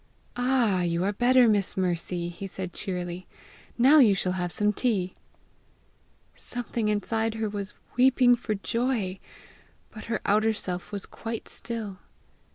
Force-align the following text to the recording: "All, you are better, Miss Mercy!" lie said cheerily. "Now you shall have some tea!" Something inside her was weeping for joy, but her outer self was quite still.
"All, 0.35 0.83
you 0.83 1.03
are 1.03 1.13
better, 1.13 1.47
Miss 1.47 1.77
Mercy!" 1.77 2.35
lie 2.41 2.47
said 2.47 2.73
cheerily. 2.73 3.27
"Now 3.77 3.99
you 3.99 4.15
shall 4.15 4.31
have 4.31 4.51
some 4.51 4.73
tea!" 4.73 5.13
Something 6.33 6.87
inside 6.89 7.35
her 7.35 7.47
was 7.47 7.75
weeping 7.95 8.35
for 8.35 8.55
joy, 8.55 9.19
but 9.91 10.05
her 10.05 10.19
outer 10.25 10.53
self 10.53 10.91
was 10.91 11.05
quite 11.05 11.47
still. 11.47 11.99